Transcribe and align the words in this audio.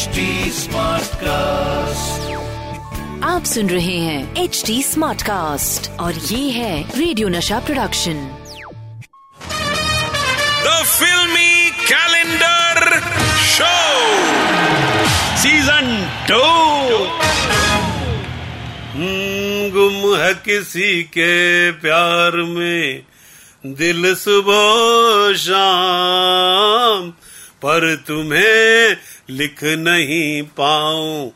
HD 0.00 0.20
cast 1.14 2.30
आप 3.24 3.44
सुन 3.44 3.70
रहे 3.70 3.98
हैं 3.98 4.36
एच 4.36 4.62
डी 4.66 4.82
स्मार्ट 4.82 5.22
कास्ट 5.22 5.90
और 5.90 6.14
ये 6.14 6.50
है 6.50 6.98
radio 6.98 7.28
Nasha 7.28 7.58
production 7.58 8.14
the 10.64 10.84
filmy 10.84 11.70
calendar 11.70 13.00
show 13.44 13.74
season 15.42 15.92
2 16.30 16.40
हम्म, 18.94 19.70
गुम 19.70 20.20
है 20.20 20.34
किसी 20.34 21.02
के 21.02 21.70
प्यार 21.70 22.36
में। 22.36 23.02
दिल 23.66 24.14
सुबह 24.14 25.36
शाम। 25.36 27.12
पर 27.64 27.96
तुम्हें 27.96 28.96
लिख 29.30 29.64
नहीं 29.64 30.42
पाऊँ। 30.42 31.32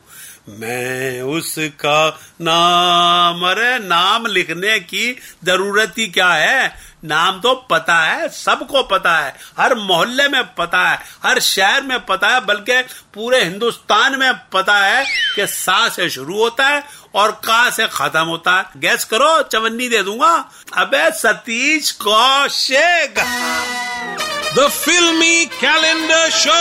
मैं 0.49 1.21
उसका 1.21 2.19
नाम, 2.41 3.49
अरे 3.49 3.79
नाम 3.79 4.25
लिखने 4.25 4.79
की 4.79 5.17
ज़रूरत 5.43 5.93
ही 5.97 6.07
क्या 6.07 6.29
है? 6.29 6.75
नाम 7.05 7.41
तो 7.41 7.53
पता 7.53 7.95
है, 8.03 8.29
सबको 8.29 8.83
पता 8.83 9.17
है। 9.17 9.35
हर 9.59 9.75
मोहल्ले 9.75 10.27
में 10.27 10.43
पता 10.55 10.89
है, 10.89 10.99
हर 11.23 11.39
शहर 11.39 11.83
में 11.83 12.05
पता 12.05 12.27
है, 12.27 12.45
बल्कि 12.45 12.81
पूरे 13.13 13.43
हिंदुस्तान 13.43 14.19
में 14.19 14.33
पता 14.33 14.77
है 14.77 15.05
कि 15.35 15.47
सा 15.47 15.89
से 15.89 16.09
शुरू 16.09 16.37
होता 16.37 16.67
है 16.67 16.83
और 17.15 17.31
का 17.31 17.69
से 17.69 17.87
खत्म 17.87 18.23
होता 18.23 18.57
है। 18.57 18.65
गैस 18.77 19.03
करो, 19.03 19.43
चवन्नी 19.43 19.87
दे 19.87 20.03
दूँगा। 20.03 20.51
अबे 20.77 21.11
Satish 21.11 21.91
Kaushik! 21.91 23.19
The 24.55 24.67
filmy 24.71 25.45
calendar 25.53 26.29
show 26.31 26.59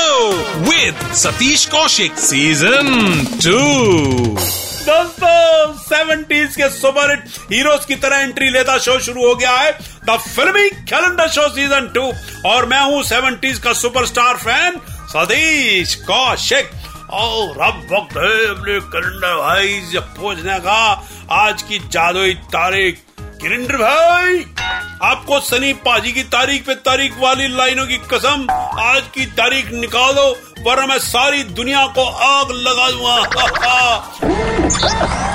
with 0.68 1.02
Satish 1.18 1.64
Kaushik, 1.74 2.16
Season 2.22 2.88
2 3.44 3.60
दोस्तों 4.86 5.76
सेवेंटीज 5.82 6.56
के 6.56 6.68
सुपर 6.70 7.10
हिट 7.10 7.28
हीरोज 7.52 7.84
की 7.84 7.94
तरह 8.04 8.22
एंट्री 8.22 8.48
लेता 8.50 8.76
शो 8.86 8.98
शुरू 9.00 9.26
हो 9.26 9.34
गया 9.34 9.52
है। 9.52 9.70
द 10.08 10.16
फिल्मी 10.26 10.68
कैलेंडर 10.90 11.28
शो 11.36 11.48
सीज़न 11.54 11.88
टू 11.94 12.10
और 12.50 12.66
मैं 12.72 12.80
हूँ 12.80 13.02
सेवेंटीज 13.12 13.58
का 13.58 13.72
सुपरस्टार 13.82 14.36
फ़ैन 14.44 14.80
सतीश 15.14 15.94
कौशिक 16.10 16.70
और 17.12 17.60
अब 17.68 17.86
वक्त 17.92 18.16
है 18.16 18.34
अपने 18.48 18.80
कैलेंडर 18.96 19.36
भाई 19.36 19.80
से 19.92 20.00
पूछने 20.18 20.58
का 20.66 20.82
आज 21.44 21.62
की 21.62 21.78
जादुई 21.88 22.34
तारीख। 22.58 23.02
किरिंडर 23.40 23.76
भाई! 23.76 24.44
आपको 25.24 25.38
सनी 25.40 25.72
पाजी 25.84 26.10
की 26.12 26.22
तारीख 26.22 26.64
पे 26.66 26.74
तारीख 26.84 27.14
वाली 27.18 27.46
लाइनों 27.48 27.86
की 27.86 27.96
कसम, 28.10 28.46
आज 28.80 29.02
की 29.14 29.26
तारीख 29.32 29.70
निकाल 29.72 30.12
दो 30.12 30.24
वरना 30.60 30.86
मैं 30.86 30.98
सारी 30.98 31.42
दुनिया 31.56 31.86
को 31.96 32.04
आग 32.24 32.50
लगा 32.52 32.90
दूँगा। 32.90 33.14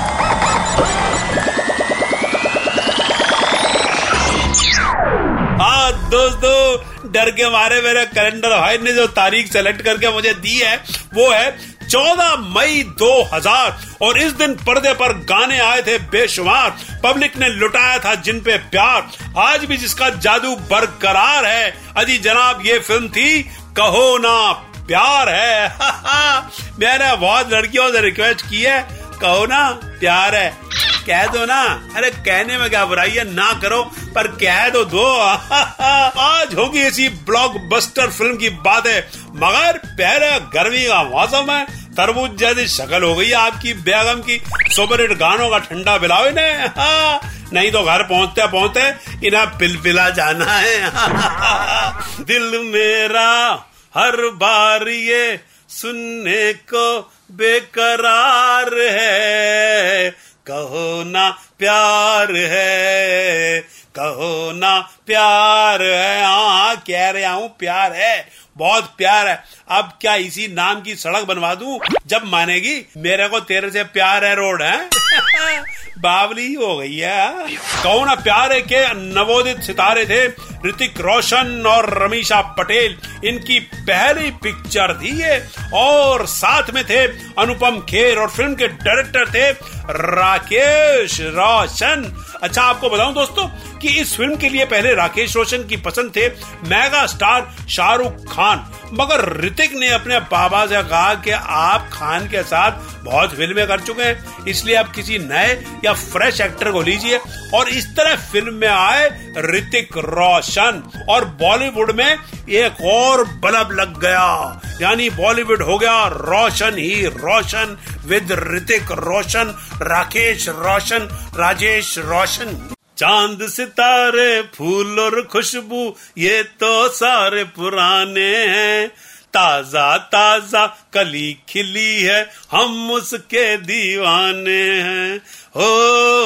हाँ 5.60 5.92
दोस्तों, 6.10 7.10
डर 7.12 7.30
के 7.30 7.50
मारे 7.50 7.80
मेरे 7.82 8.04
कैलेंडर 8.06 8.58
भाई 8.60 8.78
ने 8.78 8.92
जो 8.92 9.06
तारीख 9.16 9.52
सेलेक्ट 9.52 9.82
करके 9.82 10.12
मुझे 10.12 10.32
दी 10.36 10.56
है। 10.58 10.76
वो 11.14 11.30
है 11.30 11.69
14 11.90 12.36
मई 12.36 12.82
2000 12.98 13.80
और 14.02 14.18
इस 14.18 14.32
दिन 14.32 14.54
पर्दे 14.54 14.92
पर 14.94 15.12
गाने 15.12 15.58
आए 15.58 15.82
थे 15.82 15.98
बेशुमार। 15.98 16.76
पब्लिक 17.04 17.36
ने 17.36 17.48
लुटाया 17.48 17.98
था 17.98 18.14
जिन 18.14 18.40
पे 18.40 18.58
प्यार। 18.58 19.08
आज 19.38 19.64
भी 19.64 19.76
जिसका 19.76 20.08
जादू 20.08 20.56
बरकरार 20.56 21.46
है, 21.46 21.78
अजी 21.96 22.18
जनाब, 22.18 22.62
ये 22.66 22.78
फ़िल्म 22.78 23.08
थी, 23.08 23.42
कहो 23.76 24.18
ना, 24.18 24.52
प्यार 24.86 25.28
है। 25.28 25.76
मैंने 26.80 27.16
बहुत 27.16 27.52
लड़कियों 27.52 27.92
से 27.92 28.00
रिक्वेस्ट 28.00 28.50
की 28.50 28.62
है, 28.62 28.88
कहो 29.20 29.46
ना, 29.46 29.80
प्यार 29.84 30.34
है। 30.34 30.70
कह 31.06 31.26
दो 31.26 31.46
ना। 31.46 31.90
अरे, 31.96 32.10
कहने 32.10 32.58
में 32.58 32.70
क्या 32.70 32.84
बुराई 32.84 33.10
है? 33.10 33.34
ना 33.34 33.52
करो, 33.52 33.82
पर 34.14 34.28
कह 34.28 34.68
दो 34.68 34.84
दो। 34.84 35.16
आज 36.20 36.54
होगी 36.54 36.78
ऐसी 36.78 37.08
ब्लॉकबस्टर 37.08 38.10
फ़िल्म 38.10 38.36
की 38.36 38.50
बात 38.50 38.86
है 38.86 39.10
मगर 39.34 39.78
पहले 39.78 40.40
गर्मी 40.40 40.86
का 40.86 41.02
मौसम 41.02 41.50
है। 41.50 41.79
तरबूज 42.00 42.36
जैसी 42.38 42.66
शक्ल 42.66 43.02
हो 43.02 43.14
गई 43.14 43.32
आपकी 43.36 43.72
बेगम 43.86 44.20
की। 44.20 44.40
सुपर 44.74 45.00
हिट 45.00 45.12
गानों 45.18 45.48
का 45.50 45.58
ठंडा 45.58 45.96
पिलाओ 45.98 46.26
इन्हें। 46.26 46.66
हाँ, 46.68 47.20
नहीं 47.52 47.70
तो 47.72 47.82
घर 47.82 48.02
पहुँचते 48.02 48.46
पहुँचते 48.46 49.26
इन्हें 49.26 49.46
पिल 49.58 49.76
पिला 49.76 50.08
जाना 50.10 50.44
है 50.44 50.90
हाँ। 50.90 52.24
दिल 52.26 52.58
मेरा 52.64 53.66
हर 53.94 54.16
बार 54.34 54.88
ये 54.88 55.40
सुनने 55.68 56.52
को 56.52 57.00
बेकरार 57.32 58.74
है। 58.74 60.10
कहो 60.46 61.04
ना 61.04 61.28
प्यार 61.58 62.32
है 62.32 63.60
कहो 63.94 64.52
ना 64.52 64.78
प्यार 65.06 65.82
है। 65.82 66.24
हाँ 66.24 66.76
कह 66.76 67.10
रहा 67.10 67.32
हूँ 67.32 67.48
प्यार 67.58 67.92
है। 67.92 68.29
बहुत 68.60 68.94
प्यार 68.98 69.28
है। 69.28 69.44
अब 69.70 69.98
क्या 70.00 70.14
इसी 70.14 70.48
नाम 70.48 70.80
की 70.80 70.94
सड़क 70.94 71.24
बनवा 71.24 71.54
दूँ? 71.54 71.80
जब 72.06 72.22
मानेगी, 72.24 72.88
मेरे 72.96 73.28
को 73.28 73.40
तेरे 73.40 73.70
से 73.70 73.84
प्यार 73.84 74.24
है, 74.24 74.34
रोड, 74.34 74.62
है? 74.62 74.88
बावली 75.98 76.54
हो 76.54 76.76
गई 76.76 76.96
है। 76.96 77.34
कहो 77.56 78.04
ना 78.04 78.14
प्यार 78.14 78.60
के 78.60 78.94
नवोदित 78.94 79.60
सितारे 79.60 80.06
थे? 80.06 80.26
ऋतिक 80.68 81.00
रोशन 81.00 81.64
और 81.66 82.02
रमीशा 82.02 82.40
पटेल, 82.40 82.98
इनकी 83.24 83.60
पहली 83.60 84.30
पिक्चर 84.30 84.94
थी 84.94 85.22
ये। 85.22 85.46
और 85.74 86.26
साथ 86.26 86.70
में 86.70 86.84
थे 86.84 87.06
अनुपम 87.38 87.80
खेर 87.80 88.18
और 88.18 88.30
फ़िल्म 88.30 88.54
के 88.54 88.68
डायरेक्टर 88.68 89.28
थे 89.30 89.50
राकेश 89.90 91.20
रोशन। 91.20 92.19
अच्छा 92.42 92.62
आपको 92.62 92.88
बताऊँ 92.90 93.14
दोस्तों 93.14 93.46
कि 93.78 93.88
इस 94.00 94.16
फ़िल्म 94.16 94.36
के 94.36 94.48
लिए 94.48 94.64
पहले 94.64 94.94
राकेश 94.94 95.36
रोशन 95.36 95.64
की 95.64 95.76
पसंद 95.76 96.12
थे 96.16 96.28
मेगा 96.68 97.06
स्टार 97.06 97.56
शाहरुख 97.68 98.12
खान। 98.12 98.64
मगर 98.92 99.44
ऋतिक 99.44 99.74
ने 99.74 99.88
अपने 99.88 100.18
बाबा 100.20 100.66
से 100.66 100.82
कहा 100.82 101.14
कि 101.14 101.30
आप 101.30 101.88
खान 101.92 102.26
के 102.26 102.42
साथ 102.42 103.04
बहुत 103.04 103.34
फ़िल्में 103.34 103.66
कर 103.66 103.80
चुके 103.80 104.02
हैं। 104.02 104.44
इसलिए 104.48 104.76
आप 104.76 104.92
किसी 104.92 105.18
नए 105.18 105.52
या 105.84 105.92
फ्रेश 105.92 106.40
एक्टर 106.40 106.72
को 106.72 106.82
लीजिए। 106.82 107.20
और 107.54 107.68
इस 107.68 107.86
तरह 107.96 108.16
फ़िल्म 108.16 108.54
में 108.54 108.68
आए 108.68 109.32
ऋतिक 109.38 109.96
रोशन। 109.96 110.82
और 111.08 111.24
बॉलीवुड 111.24 111.90
में 111.90 112.18
एक 112.48 112.80
और 112.84 113.24
बल्ब 113.24 113.68
लग 113.72 114.00
गया। 114.00 114.60
यानी 114.80 115.10
बॉलीवुड 115.10 115.62
हो 115.62 115.78
गया, 115.78 116.06
रोशन 116.06 116.78
ही 116.78 117.06
रोशन, 117.06 117.78
विद 118.06 118.32
ऋतिक 118.32 118.92
रोशन, 118.92 119.54
राकेश 119.82 120.48
रोशन, 120.48 121.08
राजेश 121.36 121.98
रोशन। 121.98 122.74
चाँद 122.98 123.38
सितारे, 123.42 124.42
फूल 124.42 125.00
और 125.00 125.22
खुशबू, 125.22 125.96
ये 126.18 126.42
तो 126.42 126.88
सारे 126.88 127.44
पुराने 127.44 128.36
हैं। 128.36 128.90
ताज़ा 129.34 129.96
ताज़ा 130.12 130.66
कली 130.94 131.32
खिली 131.48 132.02
है 132.02 132.20
हम 132.52 132.90
उसके 132.90 133.56
दीवाने 133.56 134.62
हैं। 134.80 135.16
हो 135.56 135.68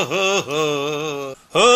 हो 0.05 0.25
हो 0.41 0.65
हो 1.55 1.69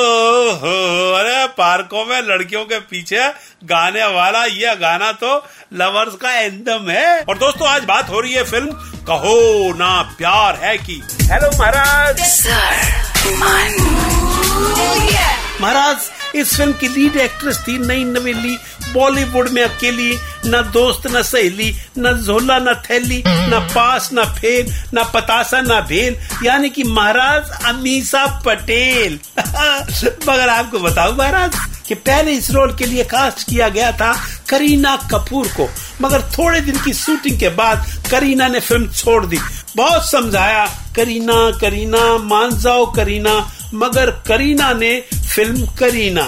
हो। 0.53 0.77
अरे 1.15 1.47
पार्कों 1.59 2.05
में 2.05 2.21
लड़कियों 2.23 2.65
के 2.65 2.79
पीछे 2.91 3.29
गाने 3.65 4.05
वाला 4.15 4.45
यह 4.45 4.75
गाना 4.77 5.13
तो 5.15 5.37
लवर्स 5.75 6.15
का 6.17 6.33
एंदम 6.33 6.91
है। 6.91 7.21
और 7.21 7.39
दोस्तों 7.39 7.69
आज 7.69 7.85
बात 7.85 8.11
हो 8.11 8.21
रही 8.21 8.33
है 8.33 8.45
फ़िल्म 8.45 8.73
कहो 9.09 9.73
ना 9.79 9.91
प्यार 10.19 10.61
है 10.63 10.77
की। 10.79 11.01
हेलो 11.23 11.51
महाराज। 11.59 12.21
महाराज 15.61 16.11
इस 16.35 16.57
फ़िल्म 16.57 16.73
की 16.73 16.89
लीड 16.89 17.17
एक्ट्रेस 17.17 17.59
थी 17.69 17.79
नई 17.79 18.05
नवेली, 18.05 18.59
बॉलीवुड 18.93 19.49
में 19.49 19.63
अकेली, 19.63 20.19
न 20.47 20.71
दोस्त, 20.73 21.07
न 21.07 21.23
सहेली, 21.23 21.77
न 21.99 22.13
झोला, 22.13 22.59
न 22.59 22.83
थैली, 22.91 23.23
न 23.27 23.69
पास, 23.75 24.11
न 24.13 24.25
फेल 24.25 24.75
न 24.95 25.11
पतासा, 25.15 25.61
न 25.61 25.81
भेल, 25.89 26.17
यानी 26.45 26.71
कि 26.71 26.83
महाराज 26.83 27.65
अमीसा 27.65 28.27
पटेल। 28.27 29.19
मगर 30.29 30.49
आपको 30.49 30.79
बताऊँ 30.79 31.17
महाराज, 31.17 31.55
कि 31.89 31.95
पहले 31.95 32.33
इस 32.33 32.51
रोल 32.51 32.77
के 32.77 32.87
लिए 32.87 33.05
कास्ट 33.05 33.51
किया 33.51 33.69
गया 33.69 33.93
था 33.93 34.13
करीना 34.49 34.97
कपूर 34.97 35.49
को, 35.49 35.69
मगर 36.01 36.23
थोड़े 36.23 36.61
दिन 36.61 36.79
की 36.79 36.93
शूटिंग 36.93 37.39
के 37.41 37.49
बाद 37.49 37.87
करीना 38.11 38.49
ने 38.49 38.61
फ़िल्म 38.61 38.93
छोड़ 38.93 39.27
दी। 39.27 39.39
बहुत 39.77 40.11
समझाया, 40.11 40.67
करीना 40.97 41.59
करीना, 41.59 42.19
मान 42.19 42.59
जाओ 42.59 42.93
करीना, 42.93 43.53
मगर 43.75 44.11
करीना 44.11 44.73
ने 44.73 45.05
फ़िल्म 45.39 45.67
करीना 45.79 46.23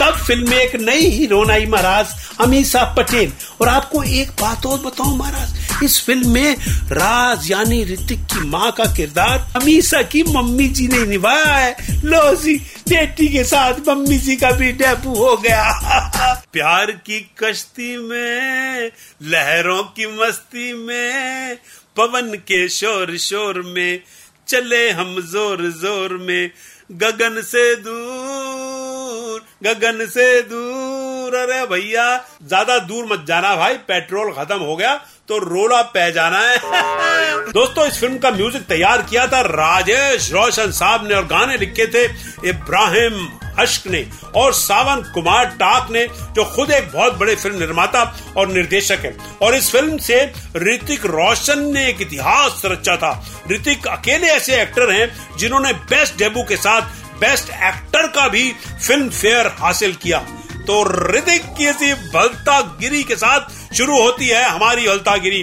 तब 0.00 0.16
फ़िल्म 0.26 0.50
में 0.50 0.56
एक 0.56 0.74
नई 0.76 1.08
हीरोइन 1.08 1.50
आई 1.50 1.66
महाराज 1.66 2.06
अमीसा 2.40 2.82
पटेल। 2.98 3.32
और 3.60 3.68
आपको 3.68 4.02
एक 4.02 4.30
बात 4.40 4.66
और 4.66 4.78
बताओ 4.78 5.14
महाराज, 5.16 5.84
इस 5.84 6.00
फ़िल्म 6.06 6.30
में 6.30 6.56
राज 6.92 7.50
यानी 7.50 7.84
ऋतिक 7.84 8.24
की 8.24 8.40
माँ 8.48 8.72
का 8.72 8.84
किरदार 8.84 9.46
अमीसा 9.56 10.02
की 10.02 10.22
मम्मी 10.22 10.68
जी 10.68 10.88
ने 10.88 11.04
निभाया 11.06 11.54
है। 11.54 11.76
लो 12.04 12.34
जी, 12.34 12.56
बेटी 12.88 13.28
के 13.28 13.44
साथ 13.44 13.88
मम्मी 13.88 14.18
जी 14.18 14.36
का 14.36 14.50
भी 14.50 14.72
डेबू 14.72 15.14
हो 15.14 15.36
गया। 15.36 16.42
प्यार 16.52 16.90
की 16.90 17.20
कश्ती 17.38 17.96
में, 17.96 18.90
लहरों 19.22 19.82
की 19.82 20.06
मस्ती 20.18 20.72
में, 20.72 21.56
पवन 21.96 22.34
के 22.34 22.68
शोर 22.68 23.16
शोर 23.16 23.62
में, 23.66 24.00
चले 24.48 24.90
हम 24.90 25.20
ज़ोर 25.20 25.70
ज़ोर 25.70 26.16
में। 26.16 26.50
गगन 26.90 27.42
से 27.42 27.74
दूर 27.76 29.40
गगन 29.62 30.06
से 30.06 30.42
दूर। 30.42 31.15
अरे 31.34 31.64
भैया। 31.66 32.04
ज़्यादा 32.42 32.78
दूर 32.78 33.06
मत 33.06 33.24
जाना 33.28 33.54
भाई, 33.56 33.74
पेट्रोल 33.88 34.32
खत्म 34.32 34.58
हो 34.58 34.76
गया 34.76 34.94
तो 35.28 35.38
रोला 35.38 35.80
पै 35.82 36.10
जाना 36.12 36.38
है। 36.40 36.56
दोस्तों, 37.52 37.86
इस 37.86 37.98
फ़िल्म 38.00 38.18
का 38.18 38.30
म्यूज़िक 38.30 38.62
तैयार 38.62 39.02
किया 39.02 39.26
था 39.26 39.40
राजेश 39.40 40.30
रोशन 40.32 40.70
साहब 40.72 41.06
ने 41.08 41.14
और 41.14 41.24
गाने 41.26 41.56
लिखे 41.56 41.86
थे 41.86 42.04
इब्राहिम 42.48 43.26
अश्क 43.58 43.86
ने 43.86 44.04
और 44.36 44.52
सावन 44.52 45.02
कुमार 45.14 45.44
टाक 45.60 45.90
ने, 45.90 46.06
जो 46.06 46.44
खुद 46.44 46.70
एक 46.70 46.90
बहुत 46.92 47.14
बड़े 47.18 47.34
फ़िल्म 47.36 47.58
निर्माता 47.58 48.02
और 48.36 48.48
निर्देशक 48.48 49.04
है। 49.04 49.16
और 49.42 49.54
इस 49.54 49.70
फ़िल्म 49.72 49.98
से 49.98 50.20
ऋतिक 50.56 51.06
रोशन 51.06 51.64
ने 51.74 51.88
एक 51.88 52.00
इतिहास 52.02 52.62
रचा 52.64 52.96
था। 52.96 53.12
ऋतिक 53.52 53.86
अकेले 53.88 54.28
ऐसे 54.28 54.60
एक्टर 54.62 54.92
हैं 54.92 55.36
जिन्होंने 55.38 55.72
बेस्ट 55.72 56.18
डेब्यू 56.18 56.42
के 56.42 56.56
साथ 56.56 57.04
बेस्ट 57.20 57.50
एक्टर 57.50 58.06
का 58.06 58.28
भी 58.28 58.50
फ़िल्म 58.86 59.08
फेयर 59.10 59.46
हासिल 59.58 59.94
किया। 59.94 60.18
तो 60.68 60.82
ऋतिक 61.16 61.44
की 61.58 61.66
ऐसी 61.66 61.92
भलता 62.14 62.60
गिरी 62.80 63.02
के 63.02 63.16
साथ 63.16 63.74
शुरू 63.74 64.00
होती 64.02 64.28
है 64.28 64.42
हमारी 64.50 64.86
हलता 64.86 65.16
गिरी 65.16 65.42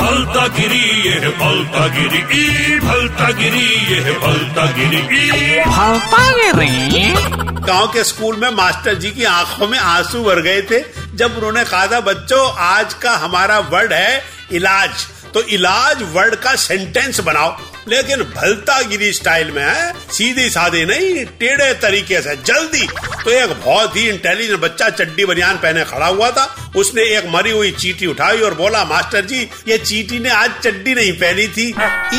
भलता 0.00 0.46
गिरी 0.46 1.08
ये 1.08 1.18
है 1.20 1.28
भलता 1.38 1.86
गिरी 1.86 2.18
ई 2.40 2.78
भलता 2.78 3.30
गिरी 3.30 3.94
ये 3.94 4.00
है 4.00 4.14
भलता 4.20 4.64
गिरी 4.70 5.02
गाँव 7.70 7.86
के 7.92 8.04
स्कूल 8.04 8.36
में 8.36 8.50
मास्टर 8.50 8.94
जी 8.94 9.10
की 9.10 9.24
आँखों 9.24 9.68
में 9.68 9.78
आँसू 9.78 10.24
भर 10.24 10.40
गए 10.42 10.62
थे 10.62 10.80
जब 11.16 11.36
उन्होंने 11.36 11.64
कहा 11.64 11.86
था 11.86 12.00
बच्चों 12.00 12.52
आज 12.58 12.94
का 12.94 13.16
हमारा 13.16 13.58
वर्ड 13.58 13.92
है 13.92 14.22
इलाज। 14.52 14.90
तो 15.34 15.42
इलाज 15.42 16.02
वर्ड 16.12 16.34
का 16.34 16.54
सेंटेंस 16.54 17.20
बनाओ। 17.20 17.56
लेकिन 17.88 18.22
भलता 18.22 18.82
गिरी 18.82 19.12
स्टाइल 19.12 19.50
में 19.50 19.64
है 19.64 19.92
सीधी 20.12 20.50
सादी 20.50 20.84
नहीं, 20.84 21.24
टेढ़े 21.24 21.74
तरीके 21.74 22.20
से, 22.20 22.36
जल्दी। 22.36 22.86
तो 23.24 23.30
एक 23.30 23.50
बहुत 23.50 23.96
ही 23.96 24.08
इंटेलिजेंट 24.08 24.60
बच्चा 24.60 24.88
चड्डी 24.90 25.24
बनियान 25.24 25.56
पहने 25.56 25.84
खड़ा 25.84 26.06
हुआ 26.06 26.30
था। 26.30 26.69
उसने 26.76 27.02
एक 27.02 27.24
मरी 27.28 27.50
हुई 27.50 27.70
चीटी 27.70 28.06
उठाई 28.06 28.40
और 28.40 28.54
बोला, 28.54 28.84
मास्टर 28.84 29.24
जी, 29.24 29.50
ये 29.68 29.78
चीटी 29.78 30.18
ने 30.18 30.30
आज 30.30 30.50
चड्डी 30.64 30.94
नहीं 30.94 31.12
पहनी 31.12 31.48
थी। 31.48 31.68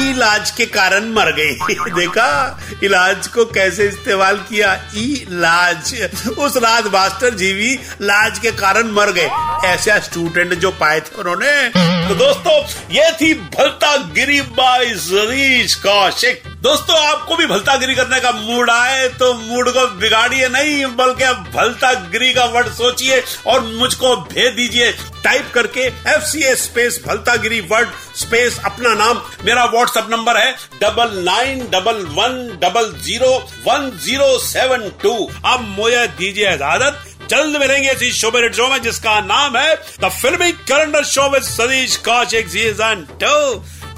इलाज 0.10 0.52
के 0.52 0.66
कारण 0.66 1.06
मर 1.06 1.32
गई। 1.32 1.52
देखा, 1.72 2.60
इलाज 2.84 3.28
को 3.28 3.46
कैसे 3.46 3.88
इस्तेमाल 3.88 4.38
किया? 4.38 4.74
इलाज। 4.96 6.10
उस 6.38 6.58
रात 6.58 6.86
मास्टर 6.86 7.34
जी 7.34 7.54
भी 7.54 7.80
लाज 8.02 8.40
के 8.40 8.52
कारण 8.52 8.92
मर 8.92 9.12
गए। 9.12 9.30
ऐसा 9.66 10.00
स्टूडेंट 10.00 10.54
जो 10.54 10.72
पाए 10.72 11.00
थे 11.00 11.16
उन्होंने 11.16 11.70
तो 12.10 12.16
दोस्तों, 12.16 12.64
ये 12.96 13.12
थी 13.12 13.34
भलता 13.34 13.98
गिरी 13.98 14.42
बाई 14.42 14.90
जरीश 14.90 15.76
कौशिक। 15.76 16.44
दोस्तों, 16.62 16.96
आपको 17.02 17.36
भी 17.36 17.46
भलता 17.48 17.76
गिरी 17.78 17.94
करने 17.96 18.20
का 18.22 18.32
मूड 18.32 18.70
आए 18.70 19.08
तो 19.20 19.34
मूड 19.34 19.70
को 19.70 19.86
बिगाड़िए 20.00 20.48
नहीं, 20.50 20.86
बल्कि 20.96 21.24
आप 21.24 21.48
भलता 21.54 21.94
गिरी 22.10 22.34
का 22.34 22.44
वर्ड 22.46 22.68
सोचिए 22.72 23.22
और 23.48 23.62
मुझको 23.62 24.16
भेज 24.18 24.54
दीजिए। 24.56 24.92
टाइप 25.24 25.50
करके 25.54 25.82
एफ़ 25.82 26.24
सी 26.24 26.44
एस 26.52 26.64
स्पेस 26.64 27.02
भलता 27.06 27.36
गिरी 27.38 27.60
वर्ड 27.72 27.90
स्पेस 28.18 28.60
अपना 28.66 28.94
नाम। 28.96 29.22
मेरा 29.46 29.64
व्हाट्सएप 29.66 30.08
नंबर 30.12 30.38
है 30.38 30.52
double 30.82 31.18
nine 31.24 31.66
double 31.72 32.06
one 32.12 32.38
double 32.62 32.92
zero 33.00 33.32
one 33.68 33.90
zero 34.04 34.38
seven 34.40 34.90
two 35.04 35.14
अब 35.46 35.66
मुझे 35.70 36.06
दीजिए 36.10 36.54
इजाज़त। 36.54 37.04
जल्द 37.30 37.60
मिलेंगे 37.60 37.92
इसी 37.92 38.12
शो 38.12 38.32
मेरिट 38.32 38.56
शो 38.56 38.68
में 38.68 38.82
जिसका 38.84 39.20
नाम 39.24 39.58
है 39.58 39.76
the 40.02 40.12
filmy 40.12 40.52
calendar 40.52 41.04
show 41.08 41.30
with 41.32 41.44
Satish 41.44 41.98
Kaushik 42.06 42.50
season 42.50 43.06
two 43.24 43.36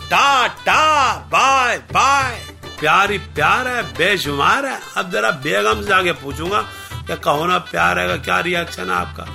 tata 0.05 1.13
bye 1.29 1.77
bye 1.91 2.41
प्यार 2.83 3.11
ही 3.11 3.17
प्यार 3.35 3.67
है 3.67 3.81
बेशुमार 3.97 4.65
है। 4.65 4.77
अब 4.97 5.11
जरा 5.11 5.29
बेगम 5.43 5.81
से 5.81 5.93
आगे 5.93 6.11
पूछूँगा 6.21 6.61
क्या 7.07 7.15
कहो 7.25 7.45
ना 7.47 7.57
प्यार 7.71 7.99
है 7.99 8.07
का 8.07 8.15
क्या 8.25 8.39
रिएक्शन 8.47 8.89
है 8.89 8.95
आपका? 8.95 9.25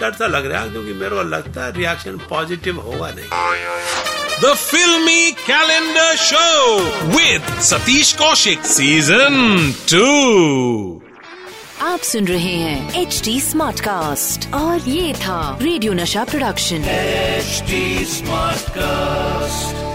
डर 0.00 0.12
सा 0.12 0.26
लग 0.26 0.46
रहा 0.50 0.62
है 0.62 0.70
क्योंकि 0.70 0.92
मेरे 0.92 1.16
को 1.16 1.22
लगता 1.28 1.64
है 1.64 1.72
रिएक्शन 1.76 2.16
पॉजिटिव 2.30 2.80
होगा 2.80 3.10
नहीं। 3.18 3.28
The 4.42 4.54
filmy 4.54 5.30
calendar 5.44 6.16
show 6.16 6.78
with 7.12 7.60
Satish 7.62 8.12
Kaushik 8.12 8.64
season 8.66 9.72
two 9.90 10.06
आप 11.86 12.00
सुन 12.10 12.26
रहे 12.26 12.54
हैं 12.56 13.02
एच 13.02 13.20
डी 13.24 13.40
स्मार्ट 13.40 13.80
कास्ट 13.80 14.52
और 14.54 14.88
ये 14.88 15.12
था 15.14 15.40
radio 15.62 15.92
Nasha 15.92 16.24
production 16.24 16.88
HD 16.90 18.04
smart 18.04 18.56
Smartcast. 18.66 19.85